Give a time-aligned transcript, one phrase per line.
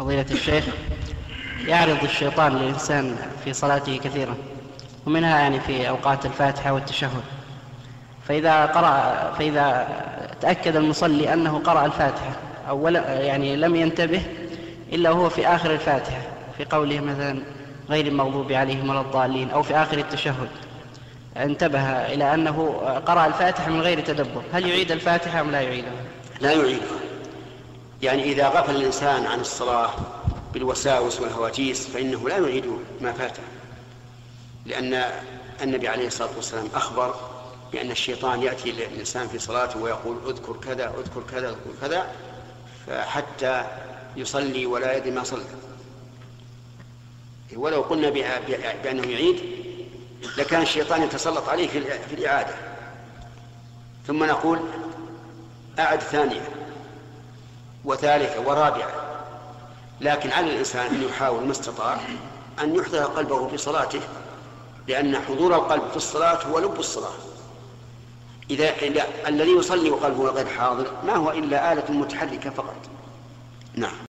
[0.00, 0.64] فضيلة الشيخ
[1.66, 4.34] يعرض الشيطان للإنسان في صلاته كثيرا
[5.06, 7.22] ومنها يعني في أوقات الفاتحة والتشهد.
[8.28, 9.88] فإذا قرأ فإذا
[10.40, 12.32] تأكد المصلي أنه قرأ الفاتحة
[12.68, 14.22] أو يعني لم ينتبه
[14.92, 16.20] إلا هو في آخر الفاتحة
[16.58, 17.42] في قوله مثلا
[17.90, 20.48] غير المغضوب عليهم ولا الضالين أو في آخر التشهد.
[21.36, 22.72] انتبه إلى أنه
[23.06, 25.92] قرأ الفاتحة من غير تدبر هل يعيد الفاتحة أم لا يعيدها؟
[26.40, 27.09] لا يعيدها.
[28.02, 29.90] يعني إذا غفل الإنسان عن الصلاة
[30.54, 32.64] بالوساوس والهواجيس فإنه لا يعيد
[33.00, 33.42] ما فاته
[34.66, 35.04] لأن
[35.62, 37.14] النبي عليه الصلاة والسلام أخبر
[37.72, 42.06] بأن الشيطان يأتي للإنسان في صلاته ويقول اذكر كذا اذكر كذا اذكر كذا
[43.04, 43.64] حتى
[44.16, 45.44] يصلي ولا يدري ما صلى.
[47.56, 48.10] ولو قلنا
[48.82, 49.40] بأنه يعيد
[50.38, 51.68] لكان الشيطان يتسلط عليه
[52.08, 52.54] في الإعادة.
[54.06, 54.60] ثم نقول
[55.78, 56.59] أعد ثانية.
[57.84, 58.90] وثالثة ورابعة.
[60.00, 62.00] لكن على الإنسان أن يحاول ما استطاع
[62.62, 64.00] أن يحضر قلبه في صلاته
[64.88, 67.12] لأن حضور القلب في الصلاة هو لب الصلاة.
[68.50, 68.72] إذا
[69.28, 72.76] الذي يصلي وقلبه غير حاضر ما هو إلا آلة متحركة فقط.
[73.74, 74.09] نعم.